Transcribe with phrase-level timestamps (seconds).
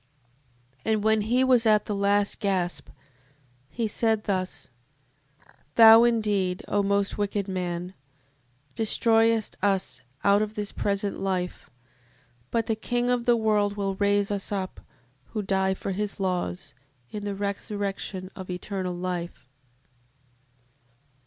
[0.83, 2.89] And when he was at the last gasp,
[3.69, 4.71] he said thus:
[5.75, 7.93] Thou indeed, O most wicked man,
[8.73, 11.69] destroyest us out of this present life:
[12.49, 14.81] but the King of the world will raise us up,
[15.33, 16.73] who die for his laws,
[17.11, 19.47] in the resurrection of eternal life.